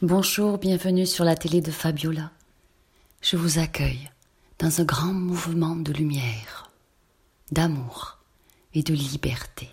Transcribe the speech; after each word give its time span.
Bonjour, 0.00 0.58
bienvenue 0.58 1.06
sur 1.06 1.24
la 1.24 1.34
télé 1.34 1.60
de 1.60 1.72
Fabiola. 1.72 2.30
Je 3.20 3.36
vous 3.36 3.58
accueille 3.58 4.08
dans 4.60 4.80
un 4.80 4.84
grand 4.84 5.12
mouvement 5.12 5.74
de 5.74 5.92
lumière, 5.92 6.70
d'amour 7.50 8.18
et 8.74 8.84
de 8.84 8.94
liberté. 8.94 9.68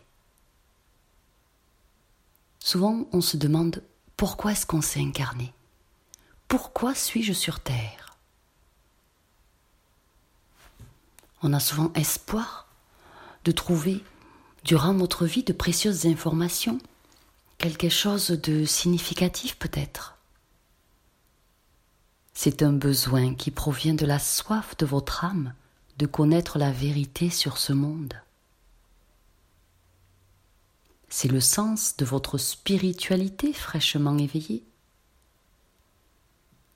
Souvent, 2.57 3.05
on 3.11 3.21
se 3.21 3.37
demande 3.37 3.83
pourquoi 4.17 4.53
est-ce 4.53 4.65
qu'on 4.65 4.81
s'est 4.81 4.99
incarné? 4.99 5.53
Pourquoi 6.47 6.95
suis-je 6.95 7.33
sur 7.33 7.59
Terre? 7.59 8.17
On 11.43 11.53
a 11.53 11.59
souvent 11.59 11.93
espoir 11.93 12.67
de 13.43 13.51
trouver, 13.51 14.03
durant 14.63 14.93
notre 14.93 15.27
vie, 15.27 15.43
de 15.43 15.53
précieuses 15.53 16.07
informations, 16.07 16.79
quelque 17.59 17.89
chose 17.89 18.31
de 18.31 18.65
significatif 18.65 19.55
peut-être. 19.59 20.14
C'est 22.37 22.61
un 22.61 22.73
besoin 22.73 23.33
qui 23.33 23.49
provient 23.49 23.95
de 23.95 24.05
la 24.05 24.19
soif 24.19 24.75
de 24.77 24.85
votre 24.85 25.23
âme 25.23 25.53
de 25.97 26.05
connaître 26.05 26.59
la 26.59 26.69
vérité 26.69 27.29
sur 27.29 27.57
ce 27.57 27.71
monde. 27.71 28.13
C'est 31.07 31.29
le 31.29 31.39
sens 31.39 31.95
de 31.95 32.03
votre 32.03 32.37
spiritualité 32.37 33.53
fraîchement 33.53 34.17
éveillée. 34.17 34.65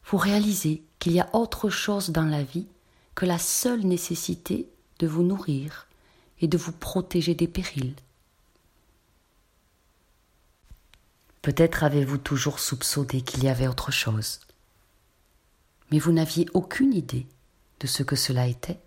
Vous 0.05 0.17
réalisez 0.17 0.81
qu'il 0.97 1.11
y 1.11 1.19
a 1.19 1.29
autre 1.35 1.69
chose 1.69 2.09
dans 2.09 2.25
la 2.25 2.41
vie 2.41 2.67
que 3.13 3.25
la 3.25 3.37
seule 3.37 3.81
nécessité 3.81 4.69
de 4.99 5.07
vous 5.07 5.23
nourrir 5.23 5.87
et 6.39 6.47
de 6.47 6.57
vous 6.57 6.71
protéger 6.71 7.35
des 7.35 7.49
périls. 7.49 7.95
Peut-être 11.41 11.83
avez-vous 11.83 12.17
toujours 12.17 12.59
soupçonné 12.59 13.21
qu'il 13.21 13.43
y 13.43 13.49
avait 13.49 13.67
autre 13.67 13.91
chose 13.91 14.39
mais 15.91 15.99
vous 15.99 16.11
n'aviez 16.11 16.47
aucune 16.53 16.93
idée 16.93 17.27
de 17.79 17.87
ce 17.87 18.03
que 18.03 18.15
cela 18.15 18.47
était. 18.47 18.79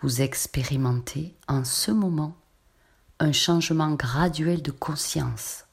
Vous 0.00 0.22
expérimentez 0.22 1.36
en 1.48 1.64
ce 1.64 1.90
moment 1.90 2.36
un 3.18 3.32
changement 3.32 3.94
graduel 3.94 4.62
de 4.62 4.72
conscience 4.72 5.64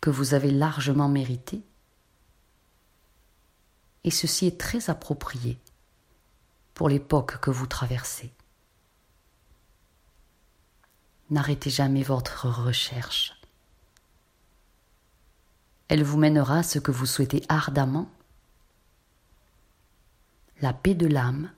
que 0.00 0.10
vous 0.10 0.34
avez 0.34 0.50
largement 0.50 1.08
mérité. 1.08 1.62
Et 4.04 4.10
ceci 4.10 4.46
est 4.46 4.60
très 4.60 4.90
approprié 4.90 5.58
pour 6.74 6.90
l'époque 6.90 7.40
que 7.40 7.50
vous 7.50 7.66
traversez. 7.66 8.34
N'arrêtez 11.30 11.70
jamais 11.70 12.02
votre 12.02 12.48
recherche 12.50 13.32
elle 15.88 16.02
vous 16.02 16.18
mènera 16.18 16.62
ce 16.62 16.78
que 16.78 16.90
vous 16.90 17.06
souhaitez 17.06 17.44
ardemment, 17.48 18.10
la 20.60 20.72
paix 20.72 20.94
de 20.94 21.06
l'âme 21.06 21.50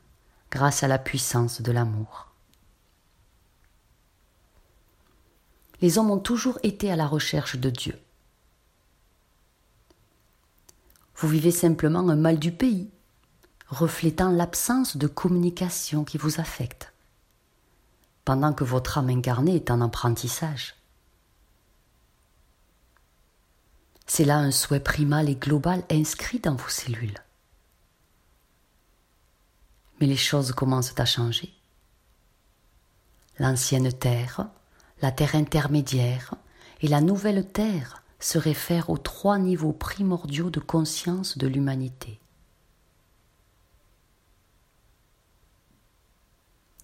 grâce 0.50 0.82
à 0.82 0.88
la 0.88 0.98
puissance 0.98 1.60
de 1.60 1.72
l'amour. 1.72 2.28
Les 5.80 5.98
hommes 5.98 6.10
ont 6.10 6.18
toujours 6.18 6.58
été 6.62 6.90
à 6.90 6.96
la 6.96 7.06
recherche 7.06 7.56
de 7.56 7.70
Dieu. 7.70 8.00
Vous 11.16 11.28
vivez 11.28 11.50
simplement 11.50 12.08
un 12.08 12.16
mal 12.16 12.38
du 12.38 12.52
pays, 12.52 12.90
reflétant 13.68 14.30
l'absence 14.30 14.96
de 14.96 15.06
communication 15.06 16.04
qui 16.04 16.18
vous 16.18 16.40
affecte, 16.40 16.92
pendant 18.24 18.52
que 18.52 18.64
votre 18.64 18.98
âme 18.98 19.10
incarnée 19.10 19.56
est 19.56 19.70
en 19.70 19.80
apprentissage. 19.80 20.74
C'est 24.06 24.24
là 24.24 24.38
un 24.38 24.50
souhait 24.50 24.80
primal 24.80 25.28
et 25.28 25.34
global 25.34 25.82
inscrit 25.90 26.38
dans 26.38 26.54
vos 26.54 26.68
cellules. 26.68 27.18
Mais 30.00 30.06
les 30.06 30.16
choses 30.16 30.52
commencent 30.52 30.98
à 30.98 31.04
changer. 31.04 31.52
L'ancienne 33.38 33.92
terre, 33.92 34.48
la 35.02 35.10
terre 35.10 35.34
intermédiaire 35.34 36.34
et 36.80 36.88
la 36.88 37.00
nouvelle 37.00 37.46
terre 37.46 38.02
se 38.20 38.38
réfèrent 38.38 38.90
aux 38.90 38.98
trois 38.98 39.38
niveaux 39.38 39.72
primordiaux 39.72 40.50
de 40.50 40.60
conscience 40.60 41.36
de 41.36 41.46
l'humanité. 41.46 42.20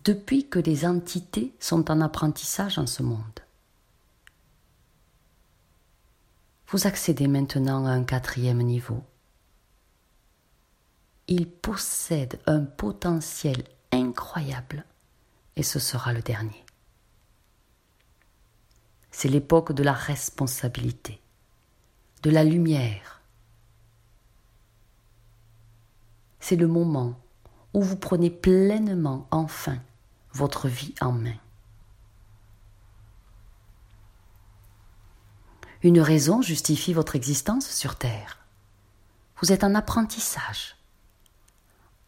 Depuis 0.05 0.49
que 0.49 0.59
des 0.59 0.85
entités 0.85 1.55
sont 1.61 1.91
en 1.91 2.01
apprentissage 2.01 2.79
en 2.79 2.87
ce 2.87 3.05
monde, 3.05 3.42
Vous 6.73 6.87
accédez 6.87 7.29
maintenant 7.29 7.85
à 7.85 7.91
un 7.91 8.03
quatrième 8.03 8.63
niveau. 8.63 9.05
Il 11.29 11.47
possède 11.47 12.41
un 12.47 12.65
potentiel 12.65 13.63
incroyable 13.93 14.87
et 15.57 15.63
ce 15.63 15.79
sera 15.79 16.15
le 16.15 16.23
dernier. 16.23 16.65
C'est 19.11 19.29
l'époque 19.29 19.73
de 19.73 19.83
la 19.83 19.93
responsabilité, 19.93 21.21
de 22.23 22.31
la 22.31 22.43
lumière. 22.43 23.21
C'est 26.41 26.57
le 26.57 26.69
moment 26.69 27.21
où 27.75 27.83
vous 27.83 27.97
prenez 27.97 28.31
pleinement 28.31 29.29
enfin 29.31 29.77
votre 30.33 30.69
vie 30.69 30.95
en 31.03 31.13
main. 31.13 31.37
Une 35.83 36.01
raison 36.01 36.43
justifie 36.43 36.93
votre 36.93 37.17
existence 37.17 37.69
sur 37.69 37.97
Terre. 37.97 38.39
Vous 39.41 39.51
êtes 39.51 39.65
en 39.65 39.75
apprentissage, 39.75 40.77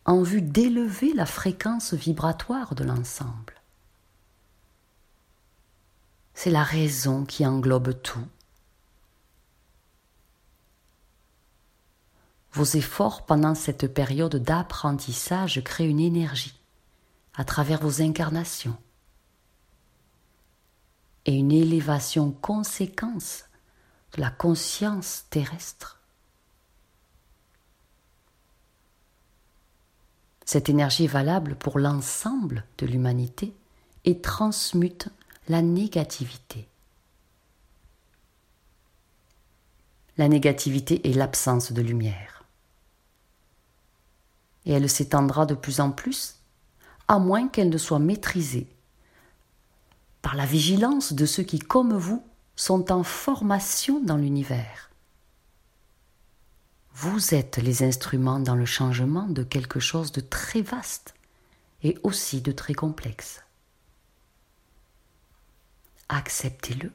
en 0.05 0.23
vue 0.23 0.43
d'élever 0.43 1.13
la 1.13 1.27
fréquence 1.27 1.93
vibratoire 1.93 2.77
de 2.77 2.85
l'ensemble. 2.85 3.55
C'est 6.35 6.51
la 6.51 6.63
raison 6.63 7.25
qui 7.25 7.45
englobe 7.45 8.01
tout. 8.01 8.27
Vos 12.53 12.65
efforts 12.65 13.27
pendant 13.27 13.57
cette 13.57 13.93
période 13.93 14.37
d'apprentissage 14.37 15.65
créent 15.65 15.89
une 15.89 15.99
énergie 15.99 16.55
à 17.35 17.45
travers 17.45 17.81
vos 17.81 18.01
incarnations 18.01 18.77
et 21.27 21.33
une 21.33 21.51
élévation 21.51 22.31
conséquence 22.31 23.47
la 24.17 24.31
conscience 24.31 25.25
terrestre. 25.31 26.01
Cette 30.45 30.69
énergie 30.69 31.05
est 31.05 31.09
valable 31.09 31.57
pour 31.57 31.79
l'ensemble 31.79 32.65
de 32.79 32.87
l'humanité 32.87 33.55
et 34.05 34.21
transmute 34.21 35.09
la 35.49 35.63
négativité. 35.63 36.69
La 40.17 40.29
négativité 40.29 41.11
est 41.11 41.15
l'absence 41.15 41.73
de 41.73 41.83
lumière. 41.83 42.45
Et 44.67 44.73
elle 44.73 44.89
s'étendra 44.89 45.45
de 45.45 45.55
plus 45.55 45.81
en 45.81 45.91
plus, 45.91 46.37
à 47.09 47.19
moins 47.19 47.49
qu'elle 47.49 47.69
ne 47.69 47.79
soit 47.79 47.99
maîtrisée 47.99 48.69
par 50.23 50.37
la 50.37 50.47
vigilance 50.47 51.13
de 51.13 51.27
ceux 51.27 51.43
qui, 51.43 51.59
comme 51.59 51.95
vous, 51.95 52.25
sont 52.57 52.93
en 52.93 53.03
formation 53.03 54.01
dans 54.01 54.17
l'univers. 54.17 54.91
Vous 56.93 57.35
êtes 57.35 57.57
les 57.57 57.83
instruments 57.83 58.39
dans 58.39 58.55
le 58.55 58.67
changement 58.67 59.27
de 59.27 59.43
quelque 59.43 59.81
chose 59.81 60.13
de 60.13 60.21
très 60.21 60.63
vaste 60.63 61.15
et 61.83 61.99
aussi 62.03 62.41
de 62.41 62.53
très 62.53 62.75
complexe. 62.75 63.43
Acceptez-le. 66.09 66.93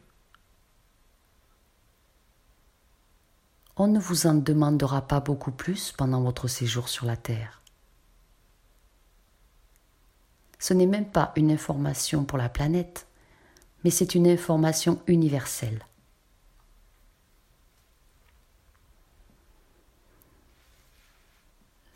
On 3.75 3.87
ne 3.87 3.99
vous 3.99 4.27
en 4.27 4.35
demandera 4.35 5.07
pas 5.07 5.19
beaucoup 5.19 5.51
plus 5.51 5.91
pendant 5.91 6.21
votre 6.21 6.47
séjour 6.47 6.89
sur 6.89 7.05
la 7.05 7.17
Terre. 7.17 7.61
Ce 10.59 10.73
n'est 10.73 10.85
même 10.85 11.09
pas 11.09 11.31
une 11.35 11.51
information 11.51 12.25
pour 12.25 12.37
la 12.37 12.49
planète, 12.49 13.07
mais 13.83 13.89
c'est 13.89 14.15
une 14.15 14.27
information 14.27 15.01
universelle. 15.07 15.85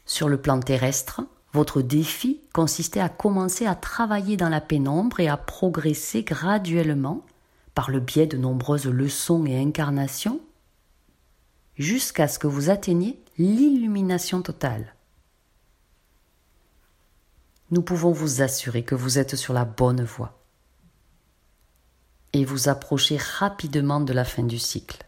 Sur 0.05 0.29
le 0.29 0.39
plan 0.39 0.59
terrestre, 0.59 1.21
votre 1.53 1.81
défi 1.81 2.41
consistait 2.53 2.99
à 2.99 3.09
commencer 3.09 3.65
à 3.65 3.75
travailler 3.75 4.37
dans 4.37 4.49
la 4.49 4.61
pénombre 4.61 5.19
et 5.19 5.27
à 5.27 5.37
progresser 5.37 6.23
graduellement 6.23 7.25
par 7.73 7.89
le 7.89 7.99
biais 7.99 8.27
de 8.27 8.37
nombreuses 8.37 8.85
leçons 8.85 9.45
et 9.45 9.59
incarnations 9.59 10.39
jusqu'à 11.77 12.27
ce 12.27 12.37
que 12.37 12.47
vous 12.47 12.69
atteigniez 12.69 13.23
l'illumination 13.37 14.41
totale. 14.41 14.95
Nous 17.71 17.81
pouvons 17.81 18.11
vous 18.11 18.43
assurer 18.43 18.83
que 18.83 18.93
vous 18.93 19.17
êtes 19.17 19.35
sur 19.35 19.53
la 19.53 19.65
bonne 19.65 20.03
voie 20.03 20.42
et 22.33 22.45
vous 22.45 22.67
approchez 22.67 23.17
rapidement 23.17 24.01
de 24.01 24.11
la 24.11 24.25
fin 24.25 24.43
du 24.43 24.59
cycle. 24.59 25.05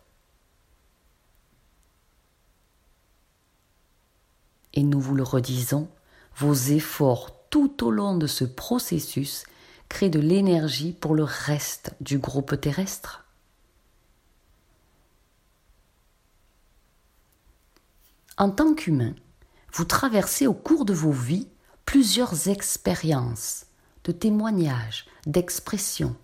Et 4.74 4.84
nous 4.84 5.00
vous 5.00 5.16
le 5.16 5.24
redisons, 5.24 5.90
vos 6.38 6.54
efforts 6.54 7.32
tout 7.50 7.86
au 7.86 7.92
long 7.92 8.18
de 8.18 8.28
ce 8.28 8.44
processus 8.44 9.46
créent 9.90 10.10
de 10.10 10.20
l'énergie 10.20 10.92
pour 10.94 11.16
le 11.16 11.24
reste 11.24 11.96
du 12.02 12.20
groupe 12.20 12.60
terrestre. 12.60 13.26
En 18.38 18.50
tant 18.50 18.74
qu'humain, 18.74 19.16
vous 19.72 19.86
traversez 19.86 20.46
au 20.46 20.54
cours 20.54 20.84
de 20.84 20.94
vos 20.94 21.12
vies 21.12 21.48
plusieurs 21.86 22.50
expériences 22.50 23.68
de 24.04 24.12
témoignages, 24.12 25.06
d'expressions, 25.26 26.16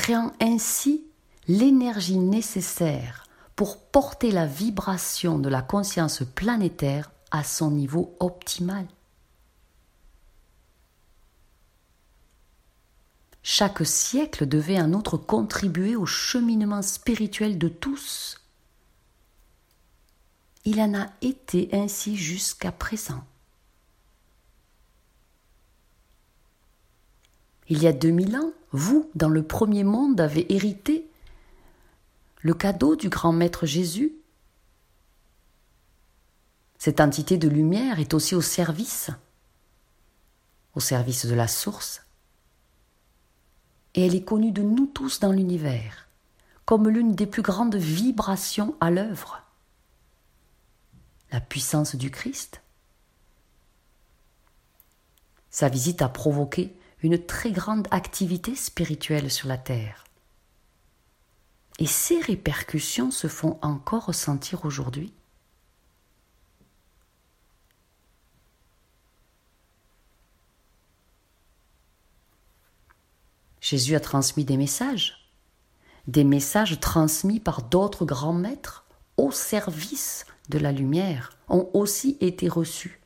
créant 0.00 0.32
ainsi 0.40 1.04
l'énergie 1.46 2.16
nécessaire 2.16 3.24
pour 3.54 3.90
porter 3.90 4.30
la 4.30 4.46
vibration 4.46 5.38
de 5.38 5.50
la 5.50 5.60
conscience 5.60 6.22
planétaire 6.34 7.12
à 7.30 7.44
son 7.44 7.70
niveau 7.70 8.16
optimal. 8.18 8.86
Chaque 13.42 13.86
siècle 13.86 14.46
devait 14.46 14.80
en 14.80 14.94
outre 14.94 15.18
contribuer 15.18 15.96
au 15.96 16.06
cheminement 16.06 16.80
spirituel 16.80 17.58
de 17.58 17.68
tous. 17.68 18.40
Il 20.64 20.80
en 20.80 20.94
a 20.94 21.08
été 21.20 21.68
ainsi 21.74 22.16
jusqu'à 22.16 22.72
présent. 22.72 23.22
Il 27.70 27.82
y 27.82 27.86
a 27.86 27.92
2000 27.92 28.36
ans, 28.36 28.52
vous, 28.72 29.10
dans 29.14 29.30
le 29.30 29.42
premier 29.42 29.84
monde, 29.84 30.20
avez 30.20 30.52
hérité 30.52 31.06
le 32.42 32.52
cadeau 32.52 32.96
du 32.96 33.08
grand 33.08 33.32
maître 33.32 33.64
Jésus 33.64 34.12
Cette 36.78 37.00
entité 37.00 37.38
de 37.38 37.48
lumière 37.48 38.00
est 38.00 38.12
aussi 38.12 38.34
au 38.34 38.42
service, 38.42 39.10
au 40.74 40.80
service 40.80 41.24
de 41.24 41.34
la 41.34 41.48
source, 41.48 42.02
et 43.94 44.04
elle 44.04 44.14
est 44.14 44.24
connue 44.24 44.52
de 44.52 44.62
nous 44.62 44.86
tous 44.86 45.20
dans 45.20 45.32
l'univers 45.32 46.10
comme 46.70 46.88
l'une 46.88 47.16
des 47.16 47.26
plus 47.26 47.42
grandes 47.42 47.74
vibrations 47.74 48.76
à 48.80 48.92
l'œuvre. 48.92 49.42
La 51.32 51.40
puissance 51.40 51.96
du 51.96 52.12
Christ. 52.12 52.62
Sa 55.50 55.68
visite 55.68 56.00
a 56.00 56.08
provoqué 56.08 56.72
une 57.02 57.18
très 57.24 57.52
grande 57.52 57.88
activité 57.90 58.54
spirituelle 58.54 59.30
sur 59.30 59.48
la 59.48 59.58
Terre. 59.58 60.04
Et 61.78 61.86
ces 61.86 62.20
répercussions 62.20 63.10
se 63.10 63.26
font 63.26 63.58
encore 63.62 64.06
ressentir 64.06 64.64
aujourd'hui. 64.64 65.12
Jésus 73.60 73.94
a 73.94 74.00
transmis 74.00 74.44
des 74.44 74.56
messages, 74.56 75.30
des 76.06 76.24
messages 76.24 76.80
transmis 76.80 77.40
par 77.40 77.62
d'autres 77.62 78.04
grands 78.04 78.32
maîtres 78.32 78.84
au 79.16 79.30
service 79.30 80.26
de 80.48 80.58
la 80.58 80.72
lumière 80.72 81.30
ont 81.48 81.68
aussi 81.72 82.16
été 82.20 82.48
reçus 82.48 83.00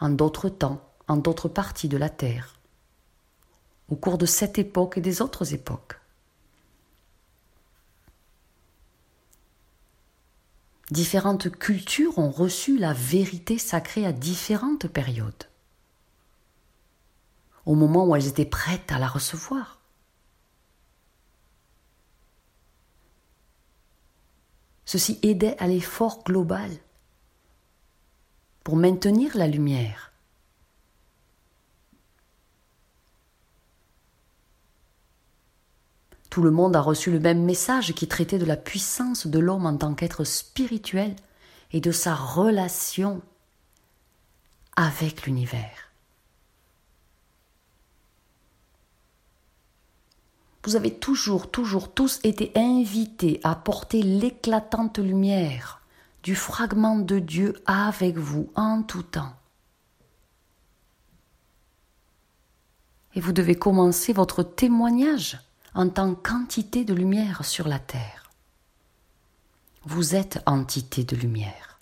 en 0.00 0.10
d'autres 0.10 0.48
temps, 0.48 0.87
en 1.08 1.16
d'autres 1.16 1.48
parties 1.48 1.88
de 1.88 1.96
la 1.96 2.10
Terre, 2.10 2.54
au 3.88 3.96
cours 3.96 4.18
de 4.18 4.26
cette 4.26 4.58
époque 4.58 4.98
et 4.98 5.00
des 5.00 5.22
autres 5.22 5.54
époques. 5.54 5.98
Différentes 10.90 11.50
cultures 11.50 12.18
ont 12.18 12.30
reçu 12.30 12.78
la 12.78 12.92
vérité 12.94 13.58
sacrée 13.58 14.06
à 14.06 14.12
différentes 14.12 14.88
périodes, 14.88 15.44
au 17.66 17.74
moment 17.74 18.06
où 18.06 18.16
elles 18.16 18.28
étaient 18.28 18.46
prêtes 18.46 18.90
à 18.92 18.98
la 18.98 19.08
recevoir. 19.08 19.80
Ceci 24.86 25.18
aidait 25.22 25.56
à 25.58 25.66
l'effort 25.66 26.24
global 26.24 26.70
pour 28.64 28.76
maintenir 28.76 29.36
la 29.36 29.46
lumière. 29.46 30.07
Tout 36.30 36.42
le 36.42 36.50
monde 36.50 36.76
a 36.76 36.80
reçu 36.80 37.10
le 37.10 37.20
même 37.20 37.42
message 37.42 37.94
qui 37.94 38.06
traitait 38.06 38.38
de 38.38 38.44
la 38.44 38.56
puissance 38.56 39.26
de 39.26 39.38
l'homme 39.38 39.66
en 39.66 39.76
tant 39.76 39.94
qu'être 39.94 40.24
spirituel 40.24 41.16
et 41.72 41.80
de 41.80 41.92
sa 41.92 42.14
relation 42.14 43.22
avec 44.76 45.26
l'univers. 45.26 45.88
Vous 50.64 50.76
avez 50.76 50.92
toujours, 50.92 51.50
toujours 51.50 51.92
tous 51.92 52.20
été 52.24 52.52
invités 52.54 53.40
à 53.42 53.54
porter 53.54 54.02
l'éclatante 54.02 54.98
lumière 54.98 55.80
du 56.22 56.34
fragment 56.34 56.98
de 56.98 57.18
Dieu 57.18 57.54
avec 57.64 58.18
vous 58.18 58.52
en 58.54 58.82
tout 58.82 59.02
temps. 59.02 59.34
Et 63.14 63.20
vous 63.20 63.32
devez 63.32 63.54
commencer 63.54 64.12
votre 64.12 64.42
témoignage 64.42 65.38
en 65.78 65.88
tant 65.90 66.16
qu'entité 66.16 66.84
de 66.84 66.92
lumière 66.92 67.44
sur 67.44 67.68
la 67.68 67.78
terre. 67.78 68.32
Vous 69.84 70.16
êtes 70.16 70.42
entité 70.44 71.04
de 71.04 71.14
lumière. 71.14 71.78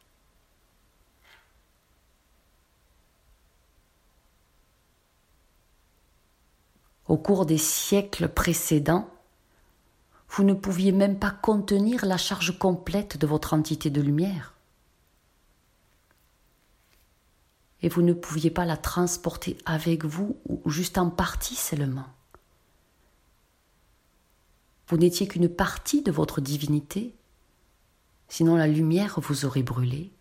Au 7.09 7.17
cours 7.17 7.47
des 7.47 7.57
siècles 7.57 8.29
précédents, 8.29 9.09
vous 10.29 10.45
ne 10.45 10.53
pouviez 10.53 10.93
même 10.93 11.19
pas 11.19 11.31
contenir 11.31 12.05
la 12.05 12.19
charge 12.19 12.59
complète 12.59 13.17
de 13.17 13.27
votre 13.27 13.55
entité 13.55 13.89
de 13.89 14.03
lumière. 14.03 14.53
Et 17.81 17.89
vous 17.89 18.03
ne 18.03 18.13
pouviez 18.13 18.51
pas 18.51 18.67
la 18.67 18.77
transporter 18.77 19.57
avec 19.65 20.05
vous 20.05 20.37
ou 20.45 20.69
juste 20.69 20.99
en 20.99 21.09
partie 21.09 21.57
seulement. 21.57 22.16
Vous 24.89 24.97
n'étiez 24.97 25.27
qu'une 25.27 25.49
partie 25.49 26.03
de 26.03 26.13
votre 26.13 26.41
divinité, 26.41 27.15
sinon 28.29 28.57
la 28.57 28.69
lumière 28.69 29.19
vous 29.21 29.45
aurait 29.45 29.63
brûlé. 29.63 30.13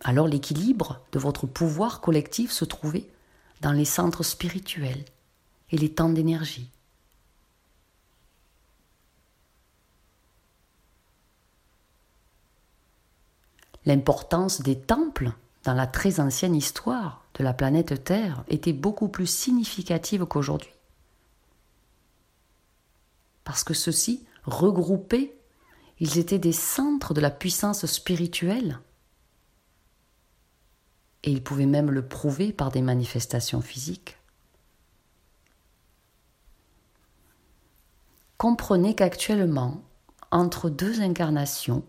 Alors 0.00 0.28
l'équilibre 0.28 1.00
de 1.12 1.18
votre 1.18 1.46
pouvoir 1.46 2.00
collectif 2.00 2.52
se 2.52 2.64
trouvait 2.64 3.08
dans 3.60 3.72
les 3.72 3.84
centres 3.84 4.22
spirituels 4.22 5.04
et 5.70 5.76
les 5.76 5.92
temps 5.92 6.08
d'énergie. 6.08 6.70
L'importance 13.84 14.62
des 14.62 14.78
temples 14.78 15.32
dans 15.64 15.74
la 15.74 15.86
très 15.86 16.20
ancienne 16.20 16.54
histoire 16.54 17.24
de 17.34 17.44
la 17.44 17.52
planète 17.52 18.04
Terre 18.04 18.44
était 18.48 18.72
beaucoup 18.72 19.08
plus 19.08 19.26
significative 19.26 20.24
qu'aujourd'hui 20.24 20.70
parce 23.48 23.64
que 23.64 23.72
ceux-ci, 23.72 24.26
regroupés, 24.44 25.34
ils 26.00 26.18
étaient 26.18 26.38
des 26.38 26.52
centres 26.52 27.14
de 27.14 27.22
la 27.22 27.30
puissance 27.30 27.86
spirituelle. 27.86 28.78
Et 31.22 31.30
ils 31.30 31.42
pouvaient 31.42 31.64
même 31.64 31.90
le 31.90 32.06
prouver 32.06 32.52
par 32.52 32.70
des 32.70 32.82
manifestations 32.82 33.62
physiques. 33.62 34.18
Comprenez 38.36 38.94
qu'actuellement, 38.94 39.82
entre 40.30 40.68
deux 40.68 41.00
incarnations, 41.00 41.84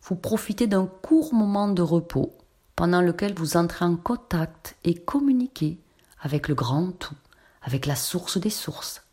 vous 0.00 0.14
profitez 0.14 0.68
d'un 0.68 0.86
court 0.86 1.34
moment 1.34 1.66
de 1.66 1.82
repos 1.82 2.38
pendant 2.76 3.00
lequel 3.00 3.34
vous 3.34 3.56
entrez 3.56 3.84
en 3.84 3.96
contact 3.96 4.76
et 4.84 4.94
communiquez 4.94 5.76
avec 6.20 6.46
le 6.46 6.54
grand 6.54 6.92
tout, 6.92 7.16
avec 7.62 7.84
la 7.86 7.96
source 7.96 8.38
des 8.38 8.48
sources, 8.48 9.03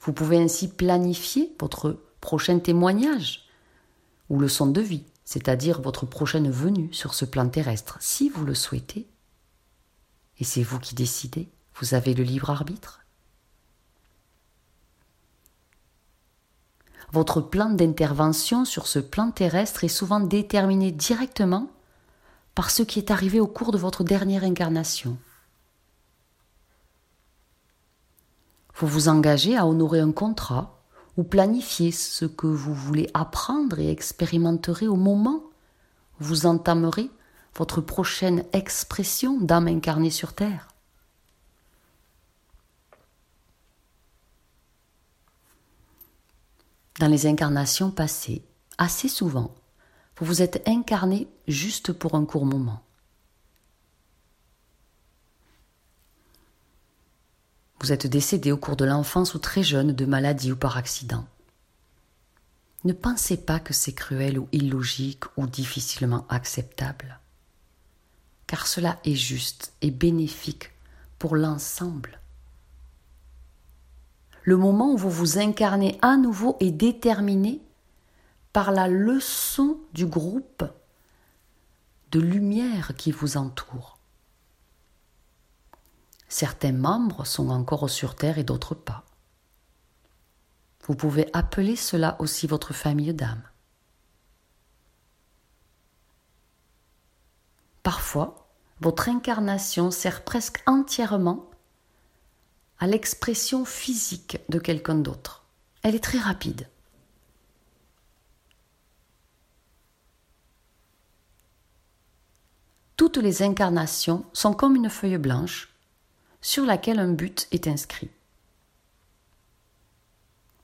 vous 0.00 0.12
pouvez 0.12 0.38
ainsi 0.38 0.68
planifier 0.68 1.54
votre 1.60 1.98
prochain 2.20 2.58
témoignage 2.58 3.48
ou 4.28 4.38
leçon 4.38 4.66
de 4.66 4.80
vie, 4.80 5.04
c'est-à-dire 5.24 5.80
votre 5.80 6.06
prochaine 6.06 6.50
venue 6.50 6.92
sur 6.92 7.14
ce 7.14 7.24
plan 7.24 7.48
terrestre, 7.48 7.96
si 8.00 8.28
vous 8.28 8.44
le 8.44 8.54
souhaitez. 8.54 9.06
Et 10.38 10.44
c'est 10.44 10.62
vous 10.62 10.78
qui 10.78 10.94
décidez, 10.94 11.48
vous 11.74 11.94
avez 11.94 12.14
le 12.14 12.24
libre 12.24 12.50
arbitre. 12.50 13.04
Votre 17.12 17.40
plan 17.40 17.70
d'intervention 17.70 18.64
sur 18.64 18.86
ce 18.86 18.98
plan 18.98 19.30
terrestre 19.30 19.84
est 19.84 19.88
souvent 19.88 20.20
déterminé 20.20 20.92
directement 20.92 21.70
par 22.54 22.70
ce 22.70 22.82
qui 22.82 22.98
est 22.98 23.10
arrivé 23.10 23.40
au 23.40 23.46
cours 23.46 23.72
de 23.72 23.78
votre 23.78 24.04
dernière 24.04 24.44
incarnation. 24.44 25.16
Vous 28.78 28.86
vous 28.86 29.08
engagez 29.08 29.56
à 29.56 29.66
honorer 29.66 29.98
un 29.98 30.12
contrat 30.12 30.80
ou 31.16 31.24
planifiez 31.24 31.90
ce 31.90 32.24
que 32.24 32.46
vous 32.46 32.72
voulez 32.72 33.10
apprendre 33.12 33.80
et 33.80 33.90
expérimenterez 33.90 34.86
au 34.86 34.94
moment 34.94 35.42
où 36.20 36.24
vous 36.24 36.46
entamerez 36.46 37.10
votre 37.56 37.80
prochaine 37.80 38.44
expression 38.52 39.40
d'âme 39.40 39.66
incarnée 39.66 40.10
sur 40.10 40.32
Terre. 40.32 40.68
Dans 47.00 47.08
les 47.08 47.26
incarnations 47.26 47.90
passées, 47.90 48.44
assez 48.76 49.08
souvent, 49.08 49.56
vous 50.18 50.26
vous 50.26 50.42
êtes 50.42 50.62
incarné 50.68 51.26
juste 51.48 51.92
pour 51.92 52.14
un 52.14 52.24
court 52.24 52.46
moment. 52.46 52.80
Vous 57.80 57.92
êtes 57.92 58.06
décédé 58.06 58.50
au 58.50 58.56
cours 58.56 58.76
de 58.76 58.84
l'enfance 58.84 59.34
ou 59.34 59.38
très 59.38 59.62
jeune 59.62 59.92
de 59.92 60.04
maladie 60.04 60.52
ou 60.52 60.56
par 60.56 60.76
accident. 60.76 61.24
Ne 62.84 62.92
pensez 62.92 63.36
pas 63.36 63.60
que 63.60 63.72
c'est 63.72 63.92
cruel 63.92 64.38
ou 64.38 64.48
illogique 64.52 65.24
ou 65.36 65.46
difficilement 65.46 66.26
acceptable, 66.28 67.18
car 68.46 68.66
cela 68.66 68.98
est 69.04 69.14
juste 69.14 69.72
et 69.80 69.90
bénéfique 69.90 70.70
pour 71.18 71.36
l'ensemble. 71.36 72.20
Le 74.42 74.56
moment 74.56 74.92
où 74.92 74.96
vous 74.96 75.10
vous 75.10 75.38
incarnez 75.38 75.98
à 76.02 76.16
nouveau 76.16 76.56
est 76.60 76.70
déterminé 76.70 77.60
par 78.52 78.72
la 78.72 78.88
leçon 78.88 79.78
du 79.92 80.06
groupe 80.06 80.64
de 82.10 82.20
lumière 82.20 82.92
qui 82.96 83.12
vous 83.12 83.36
entoure. 83.36 83.97
Certains 86.28 86.72
membres 86.72 87.24
sont 87.24 87.48
encore 87.48 87.88
sur 87.88 88.14
Terre 88.14 88.38
et 88.38 88.44
d'autres 88.44 88.74
pas. 88.74 89.04
Vous 90.82 90.94
pouvez 90.94 91.28
appeler 91.32 91.76
cela 91.76 92.16
aussi 92.18 92.46
votre 92.46 92.72
famille 92.72 93.14
d'âme. 93.14 93.42
Parfois, 97.82 98.48
votre 98.80 99.08
incarnation 99.08 99.90
sert 99.90 100.24
presque 100.24 100.62
entièrement 100.66 101.50
à 102.78 102.86
l'expression 102.86 103.64
physique 103.64 104.38
de 104.48 104.58
quelqu'un 104.58 104.94
d'autre. 104.96 105.44
Elle 105.82 105.94
est 105.94 106.04
très 106.04 106.18
rapide. 106.18 106.68
Toutes 112.96 113.16
les 113.16 113.42
incarnations 113.42 114.26
sont 114.32 114.52
comme 114.52 114.76
une 114.76 114.90
feuille 114.90 115.18
blanche 115.18 115.72
sur 116.40 116.64
laquelle 116.64 116.98
un 116.98 117.12
but 117.12 117.48
est 117.50 117.66
inscrit. 117.66 118.10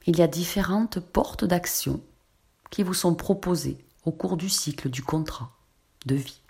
Il 0.07 0.19
y 0.19 0.23
a 0.23 0.27
différentes 0.27 1.01
portes 1.01 1.45
d'action 1.45 2.03
qui 2.71 2.83
vous 2.83 2.95
sont 2.95 3.15
proposées 3.15 3.79
au 4.05 4.13
cours 4.13 4.37
du 4.37 4.49
cycle 4.49 4.91
du 4.91 5.03
contrat 5.03 5.51
de 6.07 6.15
vie. 6.15 6.41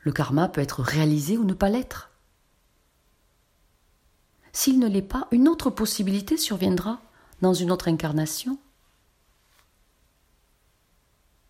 Le 0.00 0.12
karma 0.12 0.48
peut 0.48 0.60
être 0.60 0.82
réalisé 0.82 1.36
ou 1.36 1.44
ne 1.44 1.54
pas 1.54 1.68
l'être. 1.68 2.12
S'il 4.52 4.78
ne 4.78 4.86
l'est 4.86 5.02
pas, 5.02 5.26
une 5.32 5.48
autre 5.48 5.68
possibilité 5.68 6.36
surviendra 6.36 7.00
dans 7.42 7.54
une 7.54 7.72
autre 7.72 7.88
incarnation 7.88 8.58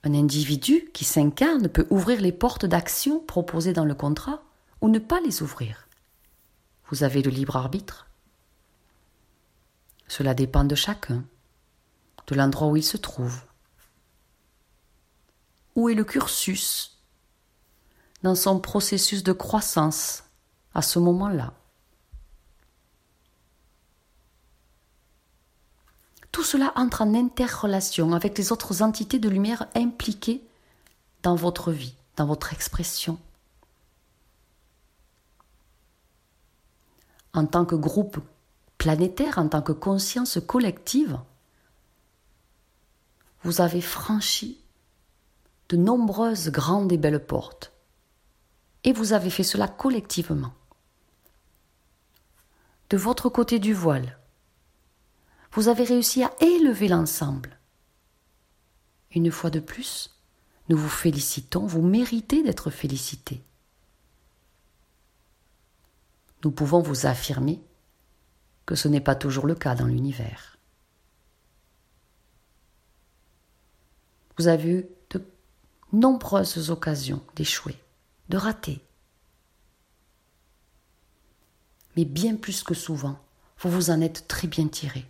un 0.05 0.15
individu 0.15 0.89
qui 0.93 1.05
s'incarne 1.05 1.69
peut 1.69 1.87
ouvrir 1.91 2.21
les 2.21 2.33
portes 2.33 2.67
d'action 2.67 3.21
proposées 3.21 3.73
dans 3.73 3.85
le 3.85 3.95
contrat 3.95 4.43
ou 4.81 4.89
ne 4.89 4.99
pas 4.99 5.21
les 5.21 5.43
ouvrir. 5.43 5.89
Vous 6.91 7.03
avez 7.03 7.23
le 7.23 7.31
libre 7.31 7.57
arbitre. 7.57 8.07
Cela 10.09 10.35
dépend 10.35 10.65
de 10.65 10.75
chacun, 10.75 11.25
de 12.29 12.35
l'endroit 12.35 12.69
où 12.69 12.77
il 12.77 12.85
se 12.85 12.97
trouve. 12.97 13.43
Où 15.75 15.89
est 15.89 15.95
le 15.95 16.05
cursus 16.05 16.99
dans 18.23 18.35
son 18.35 18.61
processus 18.61 19.23
de 19.25 19.33
croissance 19.33 20.25
à 20.75 20.83
ce 20.83 20.99
moment-là? 20.99 21.55
Tout 26.37 26.45
cela 26.45 26.71
entre 26.77 27.01
en 27.01 27.15
interrelation 27.15 28.13
avec 28.13 28.37
les 28.37 28.53
autres 28.53 28.83
entités 28.83 29.19
de 29.19 29.31
lumière 29.31 29.69
impliquées 29.75 30.47
dans 31.23 31.35
votre 31.35 31.73
vie, 31.73 31.95
dans 32.17 32.27
votre 32.27 32.53
expression. 32.53 33.19
En 37.33 37.47
tant 37.47 37.65
que 37.65 37.75
groupe 37.75 38.19
planétaire, 38.77 39.39
en 39.39 39.49
tant 39.49 39.63
que 39.63 39.73
conscience 39.73 40.39
collective, 40.47 41.19
vous 43.43 43.63
avez 43.63 43.81
franchi 43.81 44.61
de 45.71 45.79
nombreuses 45.79 46.51
grandes 46.51 46.93
et 46.93 46.99
belles 46.99 47.25
portes. 47.25 47.73
Et 48.85 48.93
vous 48.93 49.15
avez 49.15 49.31
fait 49.31 49.43
cela 49.43 49.69
collectivement. 49.69 50.53
De 52.91 52.99
votre 52.99 53.31
côté 53.31 53.59
du 53.59 53.73
voile, 53.73 54.16
vous 55.57 55.69
avez 55.69 55.85
réussi 55.85 56.23
à 56.23 56.35
élever 56.41 56.87
l'ensemble. 56.87 57.59
Une 59.11 59.31
fois 59.31 59.49
de 59.49 59.59
plus, 59.59 60.15
nous 60.69 60.77
vous 60.77 60.91
félicitons, 60.91 61.67
vous 61.67 61.81
méritez 61.81 62.43
d'être 62.43 62.71
félicités. 62.71 63.43
Nous 66.45 66.51
pouvons 66.51 66.83
vous 66.83 67.07
affirmer 67.07 67.63
que 68.67 68.75
ce 68.75 68.87
n'est 68.87 69.01
pas 69.01 69.15
toujours 69.15 69.47
le 69.47 69.55
cas 69.55 69.75
dans 69.75 69.87
l'univers. 69.87 70.59
Vous 74.37 74.49
avez 74.49 74.71
eu 74.71 74.87
de 75.09 75.25
nombreuses 75.91 76.71
occasions 76.71 77.25
d'échouer, 77.35 77.79
de 78.29 78.37
rater. 78.37 78.85
Mais 81.97 82.05
bien 82.05 82.37
plus 82.37 82.63
que 82.63 82.75
souvent, 82.75 83.19
vous 83.61 83.71
vous 83.71 83.89
en 83.89 84.03
êtes 84.03 84.29
très 84.29 84.49
bien 84.49 84.69
tiré. 84.69 85.09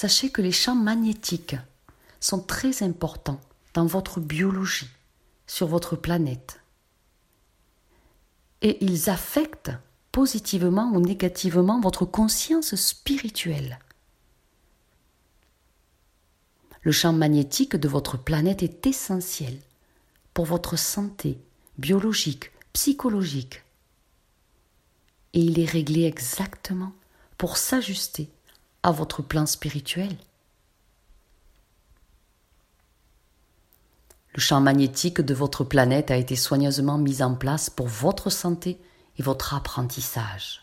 Sachez 0.00 0.30
que 0.30 0.42
les 0.42 0.52
champs 0.52 0.76
magnétiques 0.76 1.56
sont 2.20 2.38
très 2.38 2.84
importants 2.84 3.40
dans 3.74 3.86
votre 3.86 4.20
biologie, 4.20 4.90
sur 5.48 5.66
votre 5.66 5.96
planète. 5.96 6.60
Et 8.62 8.78
ils 8.84 9.10
affectent 9.10 9.72
positivement 10.12 10.92
ou 10.92 11.00
négativement 11.00 11.80
votre 11.80 12.04
conscience 12.04 12.76
spirituelle. 12.76 13.80
Le 16.82 16.92
champ 16.92 17.12
magnétique 17.12 17.74
de 17.74 17.88
votre 17.88 18.16
planète 18.16 18.62
est 18.62 18.86
essentiel 18.86 19.58
pour 20.32 20.44
votre 20.44 20.78
santé 20.78 21.40
biologique, 21.76 22.52
psychologique. 22.72 23.64
Et 25.32 25.40
il 25.40 25.58
est 25.58 25.68
réglé 25.68 26.04
exactement 26.04 26.92
pour 27.36 27.56
s'ajuster 27.56 28.30
à 28.82 28.92
votre 28.92 29.22
plan 29.22 29.46
spirituel. 29.46 30.16
Le 34.34 34.40
champ 34.40 34.60
magnétique 34.60 35.20
de 35.20 35.34
votre 35.34 35.64
planète 35.64 36.10
a 36.10 36.16
été 36.16 36.36
soigneusement 36.36 36.98
mis 36.98 37.22
en 37.22 37.34
place 37.34 37.70
pour 37.70 37.88
votre 37.88 38.30
santé 38.30 38.80
et 39.18 39.22
votre 39.22 39.54
apprentissage, 39.54 40.62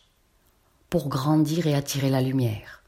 pour 0.90 1.10
grandir 1.10 1.68
et 1.68 1.76
attirer 1.76 2.10
la 2.10 2.22
lumière. 2.22 2.84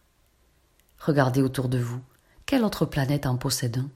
Regardez 1.00 1.41
autour 1.41 1.67
de 1.67 1.77
vous, 1.77 2.01
quelle 2.46 2.63
autre 2.63 2.86
planète 2.86 3.25
en 3.25 3.36
possède 3.36 3.77
un? 3.79 3.89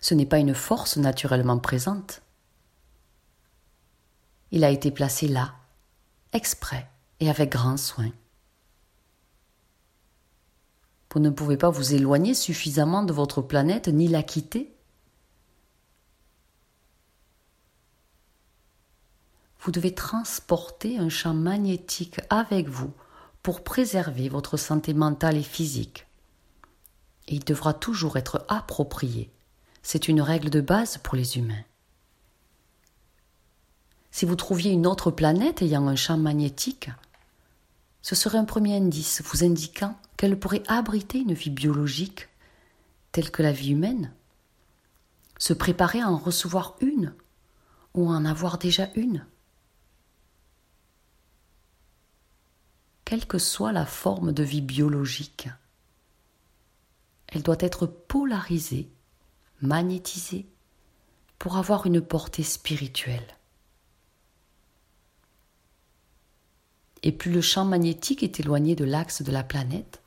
Ce 0.00 0.14
n'est 0.14 0.26
pas 0.26 0.38
une 0.38 0.54
force 0.54 0.96
naturellement 0.96 1.58
présente. 1.58 2.22
Il 4.50 4.64
a 4.64 4.70
été 4.70 4.90
placé 4.90 5.28
là, 5.28 5.54
exprès 6.32 6.88
et 7.20 7.30
avec 7.30 7.52
grand 7.52 7.76
soin. 7.76 8.10
Vous 11.12 11.20
ne 11.20 11.30
pouvez 11.30 11.56
pas 11.56 11.70
vous 11.70 11.94
éloigner 11.94 12.34
suffisamment 12.34 13.02
de 13.02 13.12
votre 13.12 13.42
planète 13.42 13.88
ni 13.88 14.06
la 14.06 14.22
quitter. 14.22 14.72
Vous 19.60 19.72
devez 19.72 19.94
transporter 19.94 20.98
un 20.98 21.08
champ 21.08 21.34
magnétique 21.34 22.20
avec 22.30 22.68
vous 22.68 22.92
pour 23.42 23.64
préserver 23.64 24.28
votre 24.28 24.56
santé 24.56 24.94
mentale 24.94 25.36
et 25.36 25.42
physique. 25.42 26.06
Et 27.26 27.34
il 27.34 27.44
devra 27.44 27.74
toujours 27.74 28.16
être 28.16 28.44
approprié. 28.48 29.30
C'est 29.82 30.08
une 30.08 30.20
règle 30.20 30.50
de 30.50 30.60
base 30.60 30.98
pour 30.98 31.16
les 31.16 31.38
humains. 31.38 31.64
Si 34.12 34.26
vous 34.26 34.36
trouviez 34.36 34.70
une 34.70 34.86
autre 34.86 35.10
planète 35.10 35.62
ayant 35.62 35.88
un 35.88 35.96
champ 35.96 36.16
magnétique, 36.16 36.90
ce 38.02 38.14
serait 38.14 38.38
un 38.38 38.44
premier 38.44 38.76
indice 38.76 39.22
vous 39.22 39.44
indiquant 39.44 39.96
qu'elle 40.20 40.38
pourrait 40.38 40.62
abriter 40.68 41.20
une 41.20 41.32
vie 41.32 41.48
biologique 41.48 42.28
telle 43.10 43.30
que 43.30 43.42
la 43.42 43.52
vie 43.52 43.70
humaine. 43.70 44.12
se 45.38 45.54
préparer 45.54 46.02
à 46.02 46.10
en 46.10 46.18
recevoir 46.18 46.76
une 46.82 47.14
ou 47.94 48.10
à 48.10 48.16
en 48.16 48.26
avoir 48.26 48.58
déjà 48.58 48.90
une. 48.96 49.24
Quelle 53.06 53.26
que 53.26 53.38
soit 53.38 53.72
la 53.72 53.86
forme 53.86 54.32
de 54.32 54.42
vie 54.42 54.60
biologique, 54.60 55.48
elle 57.28 57.42
doit 57.42 57.56
être 57.58 57.86
polarisée, 57.86 58.90
magnétisée, 59.62 60.46
pour 61.38 61.56
avoir 61.56 61.86
une 61.86 62.02
portée 62.02 62.42
spirituelle. 62.42 63.38
Et 67.02 67.10
plus 67.10 67.32
le 67.32 67.40
champ 67.40 67.64
magnétique 67.64 68.22
est 68.22 68.38
éloigné 68.38 68.76
de 68.76 68.84
l'axe 68.84 69.22
de 69.22 69.32
la 69.32 69.42
planète, 69.42 70.02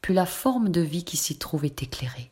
plus 0.00 0.14
la 0.14 0.26
forme 0.26 0.70
de 0.70 0.80
vie 0.80 1.04
qui 1.04 1.16
s'y 1.16 1.38
trouve 1.38 1.64
est 1.64 1.82
éclairée. 1.82 2.30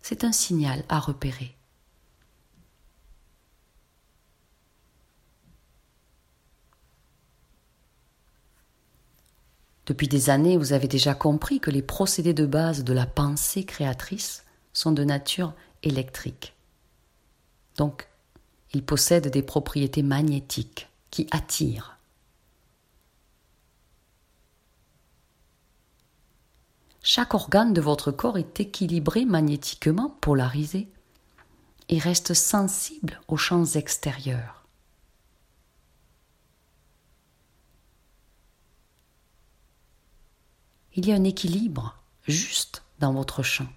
C'est 0.00 0.24
un 0.24 0.32
signal 0.32 0.84
à 0.88 1.00
repérer. 1.00 1.56
Depuis 9.86 10.08
des 10.08 10.30
années, 10.30 10.56
vous 10.56 10.72
avez 10.72 10.88
déjà 10.88 11.14
compris 11.14 11.60
que 11.60 11.70
les 11.70 11.82
procédés 11.82 12.34
de 12.34 12.44
base 12.44 12.82
de 12.82 12.92
la 12.92 13.06
pensée 13.06 13.64
créatrice 13.64 14.44
sont 14.72 14.92
de 14.92 15.04
nature 15.04 15.54
électrique. 15.82 16.54
Donc, 17.76 18.08
ils 18.72 18.84
possèdent 18.84 19.30
des 19.30 19.42
propriétés 19.42 20.02
magnétiques 20.02 20.88
qui 21.10 21.28
attirent. 21.30 21.95
Chaque 27.08 27.34
organe 27.34 27.72
de 27.72 27.80
votre 27.80 28.10
corps 28.10 28.36
est 28.36 28.58
équilibré 28.58 29.24
magnétiquement, 29.26 30.10
polarisé, 30.20 30.88
et 31.88 32.00
reste 32.00 32.34
sensible 32.34 33.20
aux 33.28 33.36
champs 33.36 33.64
extérieurs. 33.64 34.66
Il 40.96 41.06
y 41.06 41.12
a 41.12 41.14
un 41.14 41.22
équilibre 41.22 41.96
juste 42.26 42.82
dans 42.98 43.12
votre 43.12 43.44
champ. 43.44 43.68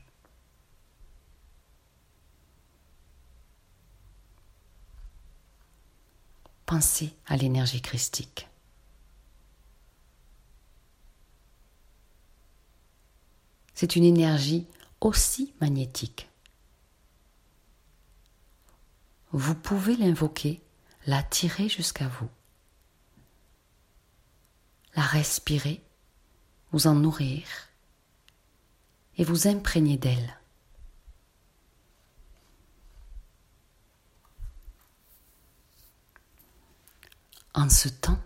Pensez 6.65 7.13
à 7.27 7.37
l'énergie 7.37 7.83
christique. 7.83 8.48
C'est 13.79 13.95
une 13.95 14.03
énergie 14.03 14.67
aussi 14.99 15.53
magnétique. 15.61 16.29
Vous 19.31 19.55
pouvez 19.55 19.95
l'invoquer, 19.95 20.61
la 21.05 21.23
tirer 21.23 21.69
jusqu'à 21.69 22.09
vous, 22.09 22.27
la 24.95 25.03
respirer, 25.03 25.81
vous 26.73 26.87
en 26.87 26.93
nourrir 26.93 27.47
et 29.17 29.23
vous 29.23 29.47
imprégner 29.47 29.95
d'elle. 29.95 30.37
en 37.53 37.69
ce 37.69 37.87
temps 37.87 38.19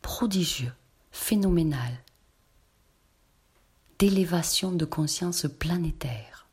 prodigieux, 0.00 0.72
phénoménal, 1.12 2.02
d'élévation 4.00 4.72
de 4.72 4.86
conscience 4.86 5.46
planétaire, 5.58 6.46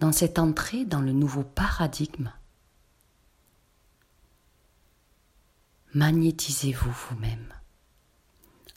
dans 0.00 0.12
cette 0.12 0.38
entrée 0.38 0.86
dans 0.86 1.02
le 1.02 1.12
nouveau 1.12 1.44
paradigme, 1.44 2.32
magnétisez-vous 5.92 6.90
vous-même. 6.90 7.52